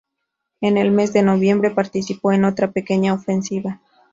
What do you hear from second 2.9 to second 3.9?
ofensiva.